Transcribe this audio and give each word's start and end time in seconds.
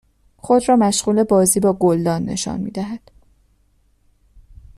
خود 0.37 0.69
را 0.69 0.75
مشغول 0.75 1.23
بازی 1.23 1.59
با 1.59 1.73
گلدان 1.73 2.23
نشان 2.23 2.59
میدهد 2.61 3.11